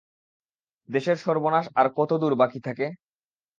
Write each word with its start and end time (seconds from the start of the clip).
দেশের 0.89 1.17
সর্বনাশ 1.17 1.65
আর 1.75 1.87
কত 1.97 2.11
দূর 2.21 2.33
বাকি 2.41 2.59
থাকে? 2.67 2.85